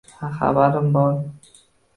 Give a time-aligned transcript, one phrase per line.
[0.19, 1.13] Ha, xabarim bor